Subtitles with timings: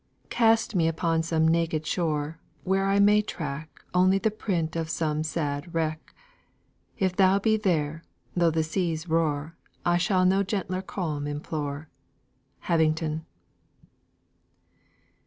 [0.31, 5.21] "Cast me upon some naked shore, Where I may tracke Only the print of some
[5.23, 6.15] sad wracke,
[6.97, 8.03] If thou be there
[8.35, 11.87] though the seas roare, I shall no gentler calm implore."
[12.61, 13.27] HABINGTON.